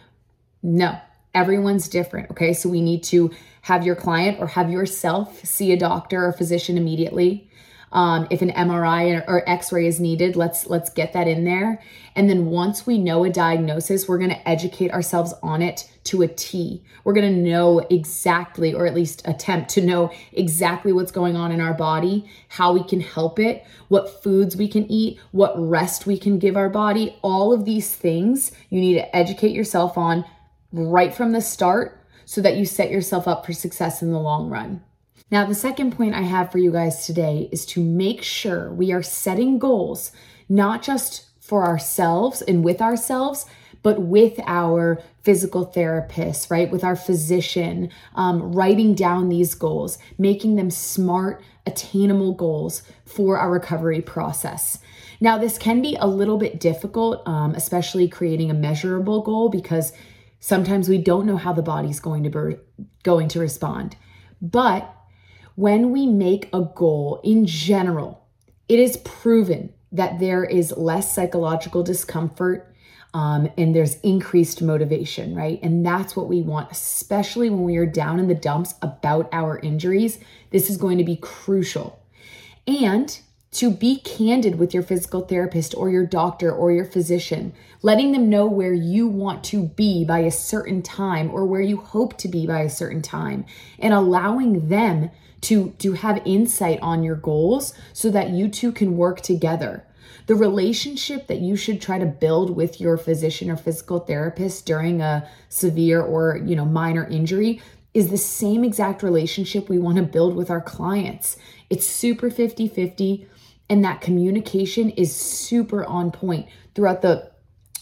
no, 0.62 0.98
everyone's 1.34 1.88
different. 1.88 2.30
Okay. 2.30 2.52
So 2.52 2.68
we 2.68 2.80
need 2.80 3.02
to 3.04 3.30
have 3.62 3.84
your 3.84 3.96
client 3.96 4.38
or 4.40 4.46
have 4.48 4.70
yourself 4.70 5.44
see 5.44 5.72
a 5.72 5.76
doctor 5.76 6.24
or 6.24 6.32
physician 6.32 6.76
immediately. 6.76 7.48
Um, 7.92 8.26
if 8.30 8.40
an 8.40 8.50
MRI 8.50 9.22
or, 9.28 9.46
X-ray 9.46 9.86
is 9.86 10.00
needed, 10.00 10.34
let's 10.34 10.66
let's 10.66 10.88
get 10.88 11.12
that 11.12 11.28
in 11.28 11.44
there. 11.44 11.82
And 12.16 12.28
then 12.28 12.46
once 12.46 12.86
we 12.86 12.96
know 12.96 13.24
a 13.24 13.30
diagnosis, 13.30 14.08
we're 14.08 14.16
going 14.16 14.30
to 14.30 14.48
educate 14.48 14.90
ourselves 14.90 15.34
on 15.42 15.60
it 15.60 15.90
to 16.04 16.22
a 16.22 16.28
T. 16.28 16.82
We're 17.04 17.12
going 17.12 17.30
to 17.30 17.38
know 17.38 17.80
exactly, 17.90 18.72
or 18.72 18.86
at 18.86 18.94
least 18.94 19.22
attempt 19.26 19.68
to 19.72 19.82
know 19.82 20.10
exactly 20.32 20.92
what's 20.92 21.12
going 21.12 21.36
on 21.36 21.52
in 21.52 21.60
our 21.60 21.74
body, 21.74 22.24
how 22.48 22.72
we 22.72 22.82
can 22.82 23.00
help 23.00 23.38
it, 23.38 23.62
what 23.88 24.22
foods 24.22 24.56
we 24.56 24.68
can 24.68 24.90
eat, 24.90 25.20
what 25.32 25.52
rest 25.56 26.06
we 26.06 26.18
can 26.18 26.38
give 26.38 26.56
our 26.56 26.70
body. 26.70 27.18
All 27.20 27.52
of 27.52 27.66
these 27.66 27.94
things 27.94 28.52
you 28.70 28.80
need 28.80 28.94
to 28.94 29.14
educate 29.14 29.52
yourself 29.52 29.98
on 29.98 30.24
right 30.72 31.14
from 31.14 31.32
the 31.32 31.40
start 31.40 32.00
so 32.24 32.40
that 32.40 32.56
you 32.56 32.64
set 32.64 32.90
yourself 32.90 33.28
up 33.28 33.44
for 33.44 33.52
success 33.52 34.02
in 34.02 34.12
the 34.12 34.18
long 34.18 34.48
run. 34.48 34.82
Now, 35.30 35.46
the 35.46 35.54
second 35.54 35.96
point 35.96 36.14
I 36.14 36.22
have 36.22 36.52
for 36.52 36.58
you 36.58 36.70
guys 36.70 37.06
today 37.06 37.48
is 37.50 37.64
to 37.66 37.82
make 37.82 38.22
sure 38.22 38.72
we 38.72 38.92
are 38.92 39.02
setting 39.02 39.58
goals, 39.58 40.12
not 40.48 40.82
just 40.82 41.26
for 41.40 41.64
ourselves 41.64 42.42
and 42.42 42.62
with 42.62 42.82
ourselves, 42.82 43.46
but 43.82 44.00
with 44.00 44.38
our 44.46 45.02
physical 45.22 45.64
therapist, 45.64 46.50
right? 46.50 46.70
With 46.70 46.84
our 46.84 46.96
physician, 46.96 47.90
um, 48.14 48.52
writing 48.52 48.94
down 48.94 49.28
these 49.28 49.54
goals, 49.54 49.98
making 50.18 50.56
them 50.56 50.70
smart, 50.70 51.42
attainable 51.66 52.32
goals 52.32 52.82
for 53.04 53.38
our 53.38 53.50
recovery 53.50 54.00
process. 54.00 54.78
Now, 55.20 55.38
this 55.38 55.58
can 55.58 55.80
be 55.80 55.96
a 56.00 56.06
little 56.06 56.36
bit 56.38 56.60
difficult, 56.60 57.26
um, 57.26 57.54
especially 57.54 58.08
creating 58.08 58.50
a 58.50 58.54
measurable 58.54 59.22
goal 59.22 59.48
because 59.48 59.92
Sometimes 60.44 60.88
we 60.88 60.98
don't 60.98 61.24
know 61.24 61.36
how 61.36 61.52
the 61.52 61.62
body's 61.62 62.00
going 62.00 62.24
to 62.24 62.28
be 62.28 62.56
going 63.04 63.28
to 63.28 63.38
respond. 63.38 63.94
But 64.40 64.92
when 65.54 65.92
we 65.92 66.04
make 66.04 66.48
a 66.52 66.62
goal 66.62 67.20
in 67.22 67.46
general, 67.46 68.26
it 68.68 68.80
is 68.80 68.96
proven 68.96 69.72
that 69.92 70.18
there 70.18 70.42
is 70.42 70.76
less 70.76 71.14
psychological 71.14 71.84
discomfort 71.84 72.74
um, 73.14 73.48
and 73.56 73.72
there's 73.72 74.00
increased 74.00 74.60
motivation, 74.62 75.32
right? 75.36 75.60
And 75.62 75.86
that's 75.86 76.16
what 76.16 76.26
we 76.26 76.42
want, 76.42 76.72
especially 76.72 77.48
when 77.48 77.62
we 77.62 77.76
are 77.76 77.86
down 77.86 78.18
in 78.18 78.26
the 78.26 78.34
dumps 78.34 78.74
about 78.82 79.28
our 79.32 79.60
injuries. 79.60 80.18
This 80.50 80.68
is 80.68 80.76
going 80.76 80.98
to 80.98 81.04
be 81.04 81.16
crucial. 81.16 82.02
And 82.66 83.16
to 83.52 83.70
be 83.70 83.98
candid 83.98 84.58
with 84.58 84.72
your 84.72 84.82
physical 84.82 85.20
therapist 85.20 85.74
or 85.76 85.90
your 85.90 86.06
doctor 86.06 86.50
or 86.50 86.72
your 86.72 86.86
physician, 86.86 87.52
letting 87.82 88.12
them 88.12 88.30
know 88.30 88.46
where 88.46 88.72
you 88.72 89.06
want 89.06 89.44
to 89.44 89.64
be 89.64 90.04
by 90.04 90.20
a 90.20 90.30
certain 90.30 90.80
time 90.82 91.30
or 91.30 91.44
where 91.44 91.60
you 91.60 91.76
hope 91.76 92.16
to 92.16 92.28
be 92.28 92.46
by 92.46 92.60
a 92.60 92.70
certain 92.70 93.02
time, 93.02 93.44
and 93.78 93.92
allowing 93.92 94.68
them 94.68 95.10
to, 95.42 95.70
to 95.78 95.92
have 95.92 96.22
insight 96.24 96.78
on 96.80 97.02
your 97.02 97.16
goals 97.16 97.74
so 97.92 98.10
that 98.10 98.30
you 98.30 98.48
two 98.48 98.72
can 98.72 98.96
work 98.96 99.20
together. 99.20 99.84
The 100.26 100.34
relationship 100.34 101.26
that 101.26 101.40
you 101.40 101.56
should 101.56 101.82
try 101.82 101.98
to 101.98 102.06
build 102.06 102.56
with 102.56 102.80
your 102.80 102.96
physician 102.96 103.50
or 103.50 103.56
physical 103.56 103.98
therapist 103.98 104.64
during 104.64 105.02
a 105.02 105.28
severe 105.48 106.00
or, 106.00 106.40
you 106.42 106.56
know, 106.56 106.64
minor 106.64 107.06
injury 107.06 107.60
is 107.92 108.08
the 108.08 108.16
same 108.16 108.64
exact 108.64 109.02
relationship 109.02 109.68
we 109.68 109.78
want 109.78 109.96
to 109.96 110.02
build 110.02 110.34
with 110.34 110.48
our 110.48 110.60
clients. 110.60 111.36
It's 111.68 111.86
super 111.86 112.30
50 112.30 112.68
50 112.68 113.26
and 113.72 113.86
that 113.86 114.02
communication 114.02 114.90
is 114.90 115.16
super 115.16 115.82
on 115.86 116.10
point 116.10 116.46
throughout 116.74 117.00
the 117.00 117.32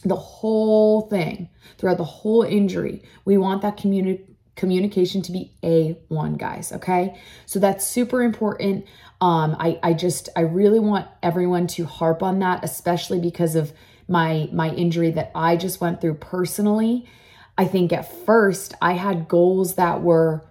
the 0.05 0.15
whole 0.15 1.03
thing 1.09 1.49
throughout 1.77 1.99
the 1.99 2.05
whole 2.05 2.43
injury. 2.43 3.03
We 3.25 3.37
want 3.37 3.63
that 3.63 3.77
communi- 3.77 4.23
communication 4.55 5.21
to 5.23 5.33
be 5.33 5.53
a1 5.65 6.39
guys 6.39 6.73
okay? 6.73 7.19
So 7.45 7.59
that's 7.59 7.85
super 7.85 8.23
important. 8.23 8.87
Um 9.21 9.57
i 9.59 9.81
i 9.83 9.93
just 9.93 10.29
i 10.37 10.43
really 10.43 10.79
want 10.79 11.09
everyone 11.25 11.67
to 11.75 11.85
harp 11.87 12.23
on 12.23 12.39
that 12.39 12.63
especially 12.63 13.19
because 13.19 13.57
of 13.57 13.73
my 14.07 14.49
my 14.53 14.71
injury 14.71 15.11
that 15.11 15.33
i 15.35 15.57
just 15.57 15.81
went 15.81 16.01
through 16.01 16.15
personally. 16.15 17.05
I 17.59 17.65
think 17.65 17.93
at 17.93 18.07
first 18.25 18.75
i 18.81 18.93
had 18.93 19.27
goals 19.27 19.75
that 19.75 20.03
were 20.03 20.45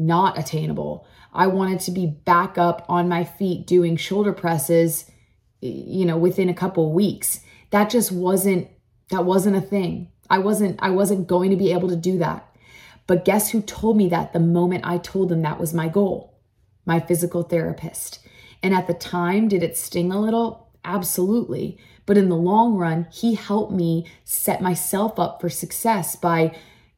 not 0.00 0.38
attainable 0.38 1.06
I 1.32 1.46
wanted 1.46 1.80
to 1.80 1.90
be 1.90 2.06
back 2.06 2.58
up 2.58 2.84
on 2.88 3.08
my 3.08 3.24
feet 3.24 3.66
doing 3.66 3.96
shoulder 3.96 4.32
presses, 4.32 5.10
you 5.60 6.04
know, 6.04 6.16
within 6.16 6.48
a 6.48 6.54
couple 6.54 6.92
weeks. 6.92 7.40
That 7.70 7.90
just 7.90 8.10
wasn't 8.10 8.68
that 9.10 9.24
wasn't 9.24 9.56
a 9.56 9.60
thing. 9.60 10.10
I 10.28 10.38
wasn't 10.38 10.78
I 10.82 10.90
wasn't 10.90 11.28
going 11.28 11.50
to 11.50 11.56
be 11.56 11.72
able 11.72 11.88
to 11.88 11.96
do 11.96 12.18
that. 12.18 12.46
But 13.06 13.24
guess 13.24 13.50
who 13.50 13.60
told 13.62 13.96
me 13.96 14.08
that 14.08 14.32
the 14.32 14.40
moment 14.40 14.86
I 14.86 14.98
told 14.98 15.28
them 15.28 15.42
that 15.42 15.60
was 15.60 15.74
my 15.74 15.88
goal? 15.88 16.38
My 16.84 17.00
physical 17.00 17.42
therapist. 17.42 18.20
And 18.62 18.74
at 18.74 18.86
the 18.86 18.94
time, 18.94 19.48
did 19.48 19.62
it 19.62 19.76
sting 19.76 20.12
a 20.12 20.20
little? 20.20 20.68
Absolutely. 20.84 21.78
But 22.06 22.18
in 22.18 22.28
the 22.28 22.36
long 22.36 22.76
run, 22.76 23.06
he 23.12 23.34
helped 23.34 23.72
me 23.72 24.06
set 24.24 24.60
myself 24.60 25.18
up 25.18 25.40
for 25.40 25.48
success 25.48 26.16
by 26.16 26.56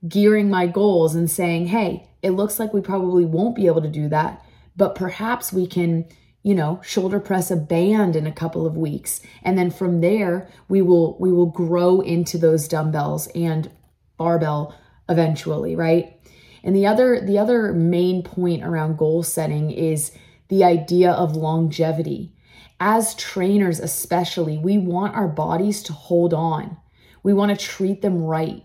gearing 0.09 0.51
my 0.51 0.67
goals 0.67 1.15
and 1.15 1.31
saying, 1.31 1.67
hey, 1.67 2.09
it 2.23 2.31
looks 2.31 2.59
like 2.59 2.73
we 2.73 2.81
probably 2.81 3.25
won't 3.25 3.57
be 3.57 3.67
able 3.67 3.83
to 3.83 3.89
do 3.89 4.09
that, 4.09 4.45
but 4.77 4.95
perhaps 4.95 5.53
we 5.53 5.67
can, 5.67 6.07
you 6.43 6.55
know, 6.55 6.81
shoulder 6.83 7.21
press 7.21 7.51
a 7.51 7.57
band 7.57 8.17
in 8.17 8.27
a 8.27 8.33
couple 8.33 8.67
of 8.67 8.77
weeks. 8.77 9.21
And 9.43 9.57
then 9.57 9.71
from 9.71 10.01
there, 10.01 10.49
we 10.69 10.83
will 10.83 11.17
we 11.19 11.31
will 11.33 11.47
grow 11.47 12.01
into 12.01 12.39
those 12.39 12.69
dumbbells 12.69 13.29
and 13.35 13.71
barbell 14.17 14.75
eventually, 15.09 15.77
right? 15.77 16.19
And 16.65 16.75
the 16.75 16.87
other 16.87 17.21
the 17.21 17.39
other 17.39 17.73
main 17.73 18.23
point 18.23 18.65
around 18.65 18.99
goal 18.99 19.23
setting 19.23 19.71
is 19.71 20.13
the 20.49 20.65
idea 20.65 21.13
of 21.13 21.37
longevity. 21.37 22.33
as 22.85 23.15
trainers, 23.15 23.79
especially, 23.79 24.59
we 24.59 24.77
want 24.77 25.15
our 25.15 25.29
bodies 25.29 25.85
to 25.85 25.93
hold 25.93 26.35
on. 26.35 26.77
We 27.23 27.33
want 27.33 27.57
to 27.57 27.67
treat 27.67 28.03
them 28.03 28.21
right. 28.21 28.65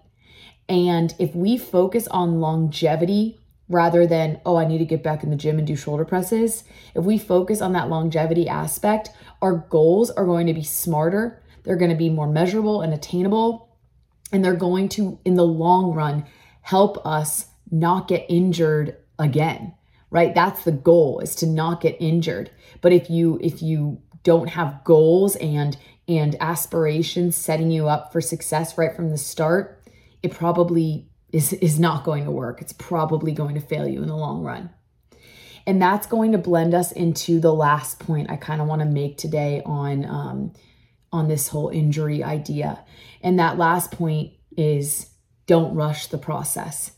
And 0.70 1.14
if 1.18 1.36
we 1.36 1.58
focus 1.58 2.08
on 2.08 2.42
longevity 2.42 3.40
rather 3.70 4.08
than, 4.08 4.40
oh, 4.46 4.58
I 4.58 4.66
need 4.66 4.78
to 4.80 4.86
get 4.86 5.04
back 5.04 5.24
in 5.24 5.30
the 5.30 5.36
gym 5.36 5.58
and 5.58 5.68
do 5.68 5.76
shoulder 5.76 6.06
presses, 6.06 6.64
if 6.96 7.04
we 7.04 7.18
focus 7.18 7.62
on 7.62 7.74
that 7.74 7.90
longevity 7.90 8.48
aspect, 8.48 9.10
our 9.42 9.66
goals 9.70 10.10
are 10.12 10.26
going 10.26 10.48
to 10.48 10.54
be 10.54 10.64
smarter. 10.64 11.42
They're 11.64 11.76
going 11.76 11.92
to 11.92 11.98
be 11.98 12.10
more 12.10 12.28
measurable 12.28 12.82
and 12.82 12.94
attainable. 12.94 13.76
And 14.32 14.44
they're 14.44 14.56
going 14.56 14.90
to, 14.90 15.20
in 15.24 15.36
the 15.36 15.46
long 15.46 15.94
run, 15.94 16.26
help 16.62 17.06
us 17.06 17.48
not 17.72 18.08
get 18.08 18.26
injured 18.30 18.98
again 19.20 19.74
right 20.10 20.34
that's 20.34 20.64
the 20.64 20.72
goal 20.72 21.20
is 21.20 21.36
to 21.36 21.46
not 21.46 21.82
get 21.82 21.96
injured 22.00 22.50
but 22.82 22.94
if 22.94 23.10
you 23.10 23.40
if 23.42 23.62
you 23.62 24.02
don't 24.24 24.50
have 24.50 24.84
goals 24.84 25.36
and 25.38 25.78
and 26.08 26.36
aspirations 26.40 27.36
setting 27.36 27.72
you 27.72 27.88
up 27.88 28.12
for 28.12 28.22
success 28.22 28.78
right 28.78 28.96
from 28.96 29.10
the 29.10 29.18
start 29.18 29.77
it 30.28 30.38
probably 30.38 31.10
is 31.32 31.54
is 31.54 31.80
not 31.80 32.04
going 32.04 32.24
to 32.26 32.32
work 32.32 32.62
it's 32.62 32.74
probably 32.74 33.32
going 33.32 33.56
to 33.56 33.62
fail 33.62 33.88
you 33.88 34.02
in 34.02 34.08
the 34.08 34.16
long 34.16 34.44
run 34.44 34.70
and 35.66 35.82
that's 35.82 36.08
going 36.08 36.32
to 36.32 36.38
blend 36.38 36.74
us 36.74 36.92
into 36.92 37.40
the 37.40 37.54
last 37.54 38.00
point 38.00 38.30
i 38.30 38.36
kind 38.36 38.62
of 38.62 38.68
want 38.68 38.82
to 38.82 38.88
make 38.88 39.18
today 39.18 39.62
on 39.66 40.06
um, 40.06 40.54
on 41.12 41.28
this 41.28 41.48
whole 41.48 41.70
injury 41.70 42.24
idea 42.24 42.84
and 43.22 43.40
that 43.40 43.58
last 43.58 43.92
point 43.92 44.32
is 44.56 45.10
don't 45.46 45.76
rush 45.76 46.08
the 46.08 46.18
process 46.18 46.92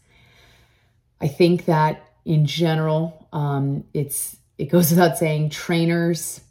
i 1.22 1.28
think 1.28 1.66
that 1.66 2.10
in 2.30 2.46
general. 2.46 3.28
Um, 3.34 3.86
it's 3.94 4.38
it 4.58 4.66
goes 4.66 4.90
without 4.92 5.18
saying, 5.18 5.50
trainers 5.50 6.42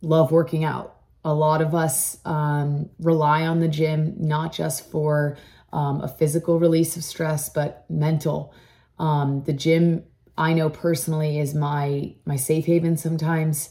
love 0.00 0.32
working 0.32 0.64
out. 0.64 0.96
A 1.24 1.32
lot 1.32 1.62
of 1.62 1.74
us 1.74 2.18
um, 2.24 2.90
rely 2.98 3.46
on 3.46 3.60
the 3.60 3.68
gym 3.68 4.14
not 4.18 4.52
just 4.52 4.90
for 4.90 5.36
um, 5.74 6.00
a 6.00 6.08
physical 6.08 6.58
release 6.58 6.96
of 6.96 7.04
stress, 7.04 7.48
but 7.48 7.84
mental. 7.90 8.54
Um, 8.98 9.42
the 9.44 9.52
gym, 9.52 10.04
I 10.38 10.54
know 10.54 10.70
personally, 10.70 11.38
is 11.38 11.54
my 11.54 12.14
my 12.24 12.36
safe 12.36 12.64
haven. 12.64 12.96
Sometimes 12.96 13.70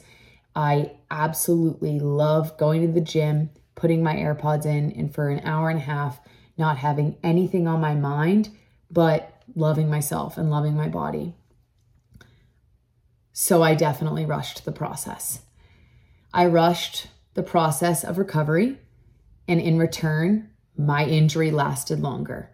I 0.55 0.91
absolutely 1.09 1.99
love 1.99 2.55
going 2.57 2.85
to 2.85 2.93
the 2.93 3.01
gym, 3.01 3.49
putting 3.73 4.03
my 4.03 4.15
AirPods 4.15 4.65
in, 4.65 4.91
and 4.91 5.13
for 5.13 5.29
an 5.29 5.39
hour 5.43 5.69
and 5.69 5.79
a 5.79 5.83
half, 5.83 6.19
not 6.57 6.77
having 6.77 7.17
anything 7.23 7.67
on 7.67 7.81
my 7.81 7.95
mind 7.95 8.49
but 8.93 9.41
loving 9.55 9.89
myself 9.89 10.37
and 10.37 10.51
loving 10.51 10.75
my 10.75 10.87
body. 10.87 11.33
So 13.33 13.63
I 13.63 13.73
definitely 13.73 14.25
rushed 14.25 14.63
the 14.63 14.71
process. 14.71 15.41
I 16.33 16.45
rushed 16.45 17.07
the 17.33 17.43
process 17.43 18.03
of 18.03 18.19
recovery, 18.19 18.77
and 19.47 19.59
in 19.59 19.79
return, 19.79 20.49
my 20.77 21.05
injury 21.05 21.51
lasted 21.51 21.99
longer. 21.99 22.49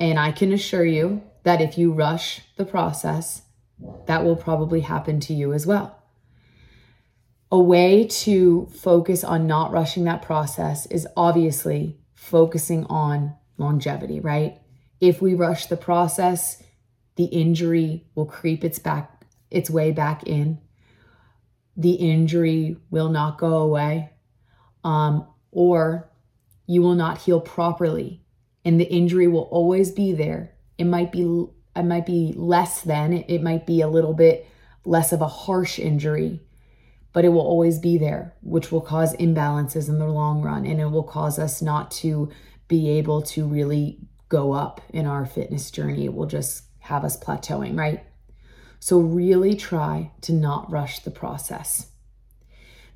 And 0.00 0.18
I 0.18 0.32
can 0.32 0.52
assure 0.52 0.84
you 0.84 1.22
that 1.44 1.60
if 1.60 1.78
you 1.78 1.92
rush 1.92 2.40
the 2.56 2.64
process, 2.64 3.42
that 4.06 4.24
will 4.24 4.36
probably 4.36 4.80
happen 4.80 5.20
to 5.20 5.34
you 5.34 5.52
as 5.52 5.66
well. 5.66 6.02
A 7.52 7.58
way 7.58 8.06
to 8.06 8.66
focus 8.66 9.22
on 9.22 9.46
not 9.46 9.70
rushing 9.70 10.04
that 10.04 10.22
process 10.22 10.86
is 10.86 11.06
obviously 11.16 11.98
focusing 12.14 12.84
on 12.86 13.34
longevity, 13.58 14.18
right? 14.18 14.58
If 15.00 15.22
we 15.22 15.34
rush 15.34 15.66
the 15.66 15.76
process, 15.76 16.62
the 17.16 17.26
injury 17.26 18.04
will 18.14 18.26
creep 18.26 18.64
its 18.64 18.78
back 18.78 19.12
its 19.48 19.70
way 19.70 19.92
back 19.92 20.24
in. 20.24 20.58
The 21.76 21.92
injury 21.92 22.76
will 22.90 23.08
not 23.08 23.38
go 23.38 23.58
away. 23.58 24.10
Um, 24.82 25.26
or 25.52 26.10
you 26.66 26.82
will 26.82 26.94
not 26.94 27.18
heal 27.18 27.40
properly 27.40 28.22
and 28.64 28.80
the 28.80 28.92
injury 28.92 29.28
will 29.28 29.48
always 29.52 29.92
be 29.92 30.12
there. 30.12 30.52
It 30.76 30.84
might 30.84 31.12
be 31.12 31.46
it 31.76 31.84
might 31.84 32.06
be 32.06 32.32
less 32.36 32.80
than, 32.80 33.12
it, 33.12 33.42
might 33.42 33.66
be 33.66 33.82
a 33.82 33.88
little 33.88 34.14
bit 34.14 34.48
less 34.86 35.12
of 35.12 35.20
a 35.20 35.28
harsh 35.28 35.78
injury, 35.78 36.40
but 37.12 37.24
it 37.24 37.28
will 37.28 37.42
always 37.42 37.78
be 37.78 37.98
there, 37.98 38.34
which 38.40 38.72
will 38.72 38.80
cause 38.80 39.14
imbalances 39.16 39.88
in 39.88 39.98
the 39.98 40.06
long 40.06 40.40
run 40.40 40.64
and 40.64 40.80
it 40.80 40.86
will 40.86 41.02
cause 41.02 41.38
us 41.38 41.60
not 41.60 41.90
to 41.90 42.30
be 42.66 42.88
able 42.88 43.20
to 43.20 43.46
really 43.46 44.00
go 44.30 44.52
up 44.52 44.80
in 44.88 45.06
our 45.06 45.26
fitness 45.26 45.70
journey. 45.70 46.06
It 46.06 46.14
will 46.14 46.26
just 46.26 46.64
have 46.80 47.04
us 47.04 47.18
plateauing, 47.18 47.78
right? 47.78 48.04
So, 48.80 48.98
really 48.98 49.54
try 49.54 50.12
to 50.22 50.32
not 50.32 50.70
rush 50.70 51.00
the 51.00 51.10
process. 51.10 51.88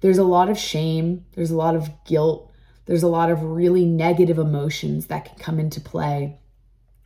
There's 0.01 0.19
a 0.19 0.25
lot 0.25 0.49
of 0.49 0.59
shame, 0.59 1.27
there's 1.35 1.51
a 1.51 1.57
lot 1.57 1.77
of 1.77 1.91
guilt, 2.05 2.50
there's 2.91 3.05
a 3.05 3.09
lot 3.09 3.31
of 3.31 3.45
really 3.45 3.85
negative 3.85 4.37
emotions 4.37 5.07
that 5.07 5.25
can 5.25 5.39
come 5.39 5.61
into 5.61 5.81
play 5.81 6.37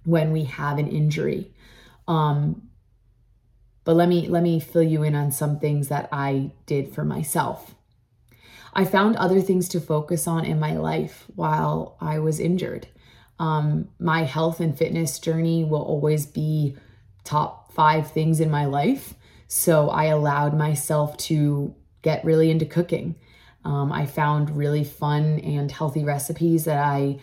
when 0.05 0.33
we 0.33 0.45
have 0.45 0.79
an 0.79 0.89
injury. 0.89 1.53
Um, 2.09 2.71
but 3.85 3.95
let 3.95 4.09
me 4.09 4.27
let 4.27 4.43
me 4.43 4.61
fill 4.61 4.83
you 4.83 5.03
in 5.03 5.15
on 5.15 5.31
some 5.31 5.59
things 5.59 5.89
that 5.89 6.09
I 6.11 6.53
did 6.65 6.95
for 6.95 7.05
myself. 7.05 7.75
I 8.73 8.87
found 8.87 9.17
other 9.17 9.43
things 9.43 9.69
to 9.69 9.79
focus 9.79 10.27
on 10.27 10.47
in 10.47 10.59
my 10.59 10.75
life 10.75 11.27
while 11.35 11.99
I 12.01 12.19
was 12.19 12.41
injured. 12.41 12.89
Um, 13.39 13.91
my 13.99 14.23
health 14.23 14.61
and 14.61 14.75
fitness 14.75 15.19
journey 15.19 15.65
will 15.65 15.83
always 15.83 16.25
be 16.25 16.79
top 17.25 17.75
five 17.75 18.11
things 18.11 18.41
in 18.41 18.51
my 18.51 18.65
life. 18.65 19.13
So 19.49 19.91
I 19.91 20.07
allowed 20.07 20.57
myself 20.57 21.19
to 21.29 21.75
get 22.01 22.25
really 22.25 22.51
into 22.51 22.65
cooking. 22.65 23.17
Um, 23.65 23.93
I 23.93 24.07
found 24.07 24.57
really 24.57 24.85
fun 24.85 25.41
and 25.41 25.71
healthy 25.71 26.05
recipes 26.05 26.65
that 26.65 26.79
I 26.79 27.19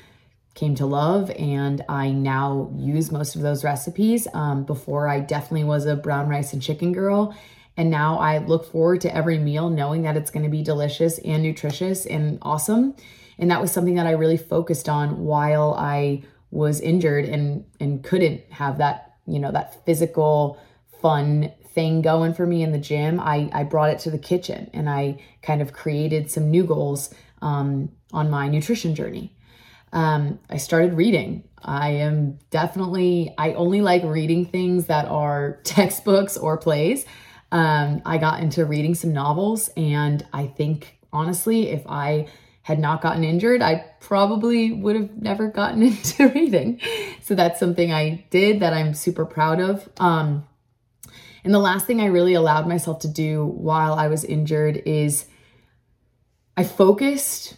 came 0.54 0.76
to 0.76 0.86
love, 0.86 1.30
and 1.32 1.84
I 1.88 2.12
now 2.12 2.72
use 2.76 3.12
most 3.12 3.36
of 3.36 3.42
those 3.42 3.64
recipes. 3.64 4.28
Um, 4.34 4.64
before, 4.64 5.08
I 5.08 5.20
definitely 5.20 5.64
was 5.64 5.86
a 5.86 5.96
brown 5.96 6.28
rice 6.28 6.54
and 6.54 6.62
chicken 6.62 6.92
girl. 6.92 7.36
And 7.78 7.90
now 7.90 8.18
I 8.18 8.40
look 8.40 8.70
forward 8.72 9.02
to 9.02 9.16
every 9.16 9.38
meal 9.38 9.70
knowing 9.70 10.02
that 10.04 10.18
it's 10.18 10.30
going 10.30 10.44
to 10.44 10.50
be 10.50 10.62
delicious 10.62 11.20
and 11.20 11.42
nutritious 11.42 12.06
and 12.06 12.38
awesome. 12.42 12.96
And 13.40 13.50
that 13.50 13.62
was 13.62 13.72
something 13.72 13.96
that 13.96 14.06
I 14.06 14.12
really 14.12 14.38
focused 14.38 14.90
on 14.90 15.24
while 15.24 15.74
I 15.74 16.24
was 16.52 16.82
injured 16.82 17.26
and 17.26 17.66
and 17.80 18.04
couldn't 18.04 18.42
have 18.52 18.78
that, 18.80 19.16
you 19.26 19.40
know, 19.40 19.52
that 19.52 19.86
physical 19.86 20.60
fun 21.01 21.51
thing 21.74 22.01
going 22.01 22.34
for 22.34 22.46
me 22.46 22.63
in 22.63 22.72
the 22.72 22.79
gym. 22.79 23.20
I, 23.20 23.50
I 23.53 23.63
brought 23.63 23.89
it 23.89 24.00
to 24.00 24.12
the 24.12 24.17
kitchen 24.17 24.70
and 24.74 24.89
I 24.89 25.20
kind 25.41 25.62
of 25.62 25.74
created 25.74 26.29
some 26.29 26.51
new 26.51 26.63
goals 26.63 27.13
um, 27.41 27.91
on 28.12 28.29
my 28.29 28.48
nutrition 28.48 28.93
journey. 28.96 29.36
Um, 29.93 30.39
I 30.50 30.58
started 30.58 30.93
reading. 30.93 31.43
I 31.63 31.89
am 31.89 32.39
definitely, 32.50 33.34
I 33.38 33.53
only 33.53 33.81
like 33.81 34.03
reading 34.03 34.46
things 34.46 34.86
that 34.88 35.05
are 35.05 35.60
textbooks 35.63 36.38
or 36.38 36.58
plays. 36.58 37.05
Um, 37.51 38.01
I 38.05 38.17
got 38.17 38.41
into 38.41 38.63
reading 38.65 38.96
some 38.96 39.12
novels, 39.12 39.70
and 39.75 40.25
I 40.31 40.48
think 40.48 40.98
honestly, 41.12 41.70
if 41.70 41.86
I 41.86 42.27
had 42.62 42.79
not 42.79 43.01
gotten 43.01 43.25
injured, 43.25 43.62
I 43.62 43.86
probably 44.00 44.72
would 44.72 44.96
have 44.96 45.22
never 45.22 45.50
gotten 45.50 45.84
into 45.84 46.29
reading. 46.29 46.79
So 47.22 47.36
that's 47.36 47.60
something 47.60 47.91
I 47.91 48.25
did 48.29 48.62
that 48.62 48.74
I'm 48.74 48.93
super 48.93 49.25
proud 49.25 49.60
of. 49.60 49.89
Um, 49.98 50.48
and 51.44 51.54
the 51.54 51.60
last 51.60 51.86
thing 51.86 52.02
I 52.02 52.06
really 52.06 52.34
allowed 52.34 52.68
myself 52.68 53.00
to 53.00 53.08
do 53.08 53.46
while 53.46 53.94
I 53.94 54.08
was 54.08 54.24
injured 54.24 54.82
is 54.86 55.26
I 56.56 56.64
focused 56.64 57.56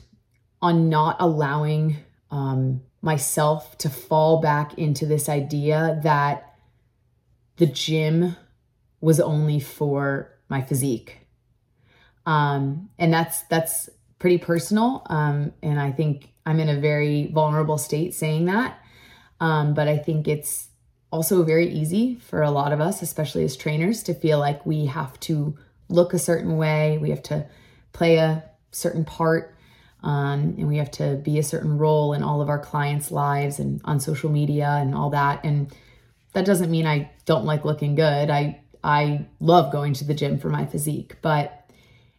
on 0.61 0.89
not 0.89 1.17
allowing 1.19 1.97
um, 2.31 2.81
myself 3.01 3.77
to 3.79 3.89
fall 3.89 4.39
back 4.39 4.77
into 4.77 5.05
this 5.05 5.27
idea 5.27 5.99
that 6.03 6.55
the 7.57 7.65
gym 7.65 8.35
was 9.01 9.19
only 9.19 9.59
for 9.59 10.31
my 10.47 10.61
physique. 10.61 11.19
Um, 12.25 12.89
and 12.97 13.13
that's 13.13 13.41
that's 13.43 13.89
pretty 14.19 14.37
personal. 14.37 15.05
Um, 15.09 15.51
and 15.61 15.79
I 15.79 15.91
think 15.91 16.33
I'm 16.45 16.61
in 16.61 16.69
a 16.69 16.79
very 16.79 17.27
vulnerable 17.27 17.77
state 17.77 18.13
saying 18.13 18.45
that. 18.45 18.79
Um, 19.41 19.73
but 19.73 19.89
I 19.89 19.97
think 19.97 20.29
it's 20.29 20.69
also 21.13 21.43
very 21.43 21.71
easy 21.71 22.15
for 22.15 22.41
a 22.41 22.49
lot 22.49 22.73
of 22.73 22.81
us, 22.81 23.03
especially 23.03 23.43
as 23.43 23.55
trainers, 23.55 24.01
to 24.01 24.15
feel 24.15 24.39
like 24.39 24.65
we 24.65 24.87
have 24.87 25.19
to 25.19 25.55
look 25.87 26.11
a 26.11 26.17
certain 26.17 26.57
way, 26.57 26.97
we 26.97 27.11
have 27.11 27.21
to 27.21 27.45
play 27.91 28.15
a 28.17 28.43
certain 28.71 29.05
part, 29.05 29.55
um, 30.01 30.55
and 30.57 30.67
we 30.67 30.77
have 30.77 30.89
to 30.89 31.17
be 31.17 31.37
a 31.37 31.43
certain 31.43 31.77
role 31.77 32.13
in 32.13 32.23
all 32.23 32.41
of 32.41 32.49
our 32.49 32.57
clients' 32.57 33.11
lives 33.11 33.59
and 33.59 33.79
on 33.85 33.99
social 33.99 34.31
media 34.31 34.67
and 34.81 34.95
all 34.95 35.11
that. 35.11 35.43
And 35.43 35.71
that 36.33 36.45
doesn't 36.45 36.71
mean 36.71 36.87
I 36.87 37.11
don't 37.25 37.45
like 37.45 37.63
looking 37.63 37.93
good. 37.93 38.31
I 38.31 38.59
I 38.83 39.27
love 39.39 39.71
going 39.71 39.93
to 39.93 40.05
the 40.05 40.15
gym 40.15 40.39
for 40.39 40.49
my 40.49 40.65
physique, 40.65 41.17
but 41.21 41.69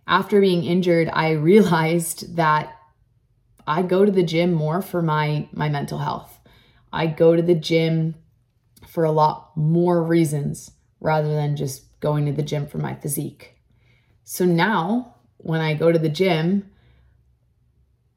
after 0.06 0.40
being 0.40 0.62
injured, 0.62 1.10
I 1.12 1.30
realized 1.50 2.36
that 2.36 2.78
I 3.66 3.82
go 3.82 4.04
to 4.04 4.12
the 4.12 4.22
gym 4.22 4.52
more 4.52 4.82
for 4.82 5.02
my 5.02 5.48
my 5.52 5.68
mental 5.68 5.98
health. 5.98 6.38
I 6.92 7.08
go 7.08 7.34
to 7.34 7.42
the 7.42 7.56
gym 7.56 8.14
for 8.88 9.04
a 9.04 9.12
lot 9.12 9.56
more 9.56 10.02
reasons 10.02 10.70
rather 11.00 11.28
than 11.28 11.56
just 11.56 12.00
going 12.00 12.26
to 12.26 12.32
the 12.32 12.42
gym 12.42 12.66
for 12.66 12.78
my 12.78 12.94
physique. 12.94 13.56
So 14.24 14.44
now 14.44 15.16
when 15.38 15.60
I 15.60 15.74
go 15.74 15.92
to 15.92 15.98
the 15.98 16.08
gym, 16.08 16.70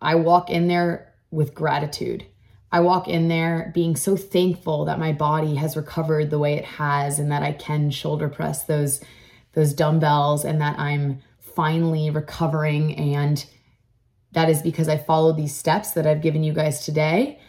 I 0.02 0.16
walk 0.16 0.50
in 0.50 0.68
there 0.68 1.14
with 1.32 1.54
gratitude. 1.54 2.26
I 2.72 2.82
walk 2.82 3.08
in 3.08 3.28
there 3.28 3.72
being 3.74 3.96
so 3.96 4.16
thankful 4.16 4.86
that 4.86 5.00
my 5.00 5.14
body 5.14 5.56
has 5.56 5.78
recovered 5.78 6.30
the 6.30 6.40
way 6.40 6.56
it 6.56 6.66
has 6.66 7.20
and 7.20 7.32
that 7.32 7.44
I 7.44 7.54
can 7.54 7.92
shoulder 7.92 8.30
press 8.30 8.64
those 8.64 9.02
those 9.54 9.74
dumbbells 9.74 10.46
and 10.46 10.62
that 10.62 10.78
I'm 10.78 11.22
finally 11.40 12.12
recovering 12.12 12.96
and 12.96 13.44
that 14.34 14.50
is 14.50 14.62
because 14.62 14.88
I 14.88 14.98
followed 14.98 15.38
these 15.38 15.56
steps 15.56 15.92
that 15.92 16.06
I've 16.06 16.22
given 16.22 16.44
you 16.44 16.54
guys 16.54 16.86
today. 16.86 17.40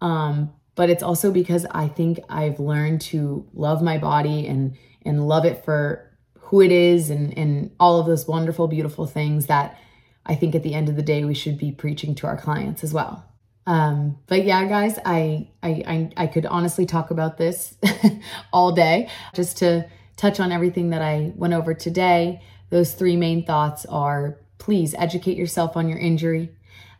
Um, 0.00 0.54
but 0.78 0.88
it's 0.88 1.02
also 1.02 1.32
because 1.32 1.66
I 1.72 1.88
think 1.88 2.20
I've 2.28 2.60
learned 2.60 3.00
to 3.00 3.44
love 3.52 3.82
my 3.82 3.98
body 3.98 4.46
and 4.46 4.76
and 5.02 5.26
love 5.26 5.44
it 5.44 5.64
for 5.64 6.08
who 6.38 6.60
it 6.62 6.70
is 6.70 7.10
and 7.10 7.36
and 7.36 7.72
all 7.80 7.98
of 7.98 8.06
those 8.06 8.28
wonderful, 8.28 8.68
beautiful 8.68 9.04
things 9.04 9.46
that 9.46 9.76
I 10.24 10.36
think 10.36 10.54
at 10.54 10.62
the 10.62 10.74
end 10.74 10.88
of 10.88 10.94
the 10.94 11.02
day 11.02 11.24
we 11.24 11.34
should 11.34 11.58
be 11.58 11.72
preaching 11.72 12.14
to 12.14 12.28
our 12.28 12.36
clients 12.36 12.84
as 12.84 12.94
well. 12.94 13.24
Um, 13.66 14.18
but 14.28 14.44
yeah, 14.44 14.64
guys, 14.66 15.00
I, 15.04 15.48
I 15.64 15.82
I 15.84 16.10
I 16.16 16.26
could 16.28 16.46
honestly 16.46 16.86
talk 16.86 17.10
about 17.10 17.38
this 17.38 17.76
all 18.52 18.70
day. 18.70 19.10
Just 19.34 19.58
to 19.58 19.84
touch 20.16 20.38
on 20.38 20.52
everything 20.52 20.90
that 20.90 21.02
I 21.02 21.32
went 21.34 21.54
over 21.54 21.74
today, 21.74 22.40
those 22.70 22.94
three 22.94 23.16
main 23.16 23.44
thoughts 23.44 23.84
are 23.86 24.38
please 24.58 24.94
educate 24.96 25.36
yourself 25.36 25.76
on 25.76 25.88
your 25.88 25.98
injury, 25.98 26.50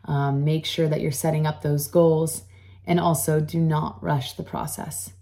um, 0.03 0.43
make 0.43 0.65
sure 0.65 0.89
that 0.89 0.99
you're 0.99 1.13
setting 1.13 1.47
up 1.47 1.61
those 1.61 1.87
goals, 1.87 2.43
and 2.89 2.99
also 2.99 3.39
do 3.39 3.59
not 3.59 4.03
rush 4.03 4.33
the 4.33 4.43
process. 4.43 5.13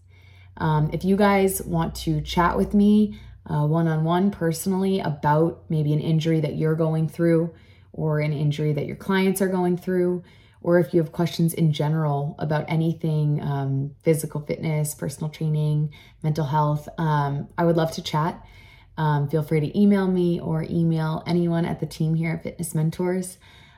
Um, 0.57 0.89
if 0.91 1.05
you 1.05 1.15
guys 1.15 1.61
want 1.61 1.93
to 1.95 2.21
chat 2.21 2.57
with 2.57 2.73
me 2.73 3.19
one 3.45 3.87
on 3.87 4.03
one 4.03 4.31
personally 4.31 4.99
about 4.99 5.63
maybe 5.69 5.93
an 5.93 5.99
injury 5.99 6.39
that 6.41 6.55
you're 6.55 6.75
going 6.75 7.07
through 7.07 7.53
or 7.93 8.19
an 8.19 8.33
injury 8.33 8.73
that 8.73 8.85
your 8.85 8.95
clients 8.95 9.41
are 9.41 9.47
going 9.47 9.77
through, 9.77 10.23
or 10.61 10.79
if 10.79 10.93
you 10.93 11.01
have 11.01 11.11
questions 11.11 11.53
in 11.53 11.71
general 11.71 12.35
about 12.39 12.65
anything 12.67 13.41
um, 13.41 13.91
physical 14.03 14.41
fitness, 14.41 14.95
personal 14.95 15.29
training, 15.29 15.93
mental 16.23 16.45
health, 16.45 16.89
um, 16.97 17.47
I 17.57 17.65
would 17.65 17.77
love 17.77 17.91
to 17.93 18.01
chat. 18.01 18.43
Um, 18.97 19.29
feel 19.29 19.43
free 19.43 19.59
to 19.59 19.79
email 19.79 20.07
me 20.07 20.39
or 20.39 20.63
email 20.69 21.23
anyone 21.25 21.65
at 21.65 21.79
the 21.79 21.85
team 21.85 22.15
here 22.15 22.33
at 22.33 22.43
Fitness 22.43 22.73
Mentors. 22.75 23.37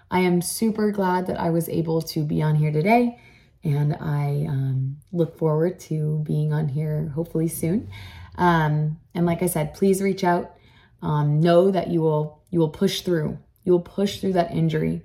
I 0.10 0.22
am 0.22 0.41
super 0.41 0.91
glad 0.91 1.27
that 1.27 1.39
I 1.39 1.50
was 1.50 1.69
able 1.69 2.01
to 2.03 2.24
be 2.24 2.41
on 2.41 2.55
here 2.55 2.72
today, 2.72 3.19
and 3.63 3.96
I 4.00 4.46
um, 4.48 4.98
look 5.12 5.38
forward 5.38 5.80
to 5.82 6.24
being 6.25 6.54
on 6.54 6.70
here 6.70 7.12
hopefully 7.13 7.48
soon. 7.48 7.89
Um, 8.38 9.00
and 9.13 9.25
like 9.25 9.44
I 9.44 9.48
said, 9.48 9.74
please 9.74 10.01
reach 10.01 10.24
out. 10.24 10.56
Um, 11.01 11.39
know 11.39 11.72
that 11.72 11.89
you 11.89 12.01
will 12.01 12.42
you 12.51 12.60
will 12.60 12.70
push 12.70 13.01
through. 13.01 13.38
You 13.63 13.74
will 13.74 13.82
push 13.82 14.20
through 14.20 14.34
that 14.34 14.51
injury 14.51 15.04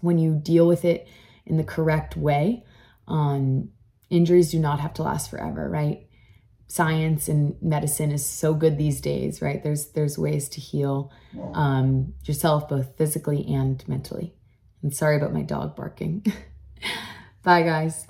when 0.00 0.18
you 0.18 0.34
deal 0.34 0.66
with 0.66 0.84
it 0.84 1.08
in 1.46 1.56
the 1.56 1.64
correct 1.64 2.16
way. 2.16 2.64
Um, 3.06 3.70
injuries 4.10 4.50
do 4.50 4.58
not 4.58 4.80
have 4.80 4.94
to 4.94 5.02
last 5.02 5.30
forever, 5.30 5.68
right? 5.68 6.06
Science 6.68 7.28
and 7.28 7.60
medicine 7.60 8.10
is 8.10 8.24
so 8.24 8.54
good 8.54 8.78
these 8.78 9.00
days, 9.00 9.42
right? 9.42 9.62
There's 9.62 9.90
there's 9.90 10.16
ways 10.16 10.48
to 10.50 10.60
heal 10.60 11.12
um, 11.52 12.14
yourself 12.24 12.68
both 12.68 12.96
physically 12.96 13.44
and 13.46 13.86
mentally. 13.88 14.34
And 14.82 14.94
sorry 14.94 15.16
about 15.16 15.32
my 15.32 15.42
dog 15.42 15.76
barking. 15.76 16.24
Bye, 17.44 17.62
guys. 17.62 18.06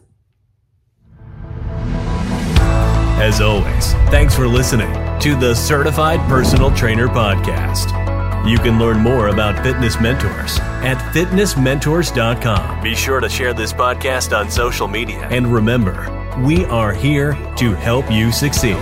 As 3.16 3.40
always, 3.40 3.92
thanks 4.10 4.34
for 4.34 4.46
listening 4.46 4.92
to 5.20 5.34
the 5.36 5.54
Certified 5.54 6.20
Personal 6.28 6.74
Trainer 6.74 7.08
Podcast. 7.08 7.88
You 8.46 8.58
can 8.58 8.78
learn 8.78 8.98
more 8.98 9.28
about 9.28 9.62
Fitness 9.64 9.98
Mentors 10.00 10.58
at 10.82 10.98
fitnessmentors.com. 11.14 12.82
Be 12.82 12.94
sure 12.94 13.20
to 13.20 13.28
share 13.28 13.54
this 13.54 13.72
podcast 13.72 14.36
on 14.38 14.50
social 14.50 14.86
media. 14.86 15.26
And 15.30 15.46
remember, 15.46 16.10
we 16.44 16.66
are 16.66 16.92
here 16.92 17.32
to 17.56 17.74
help 17.74 18.10
you 18.12 18.30
succeed. 18.30 18.76